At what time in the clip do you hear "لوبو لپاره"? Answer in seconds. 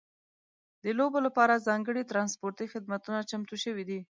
0.97-1.63